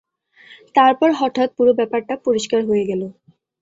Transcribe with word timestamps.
তারপর 0.75 1.09
হঠাৎ 1.19 1.49
পুরো 1.57 1.71
ব্যাপারটা 1.79 2.13
পরিষ্কার 2.25 2.61
হয়ে 2.69 2.87
গেল। 2.89 3.01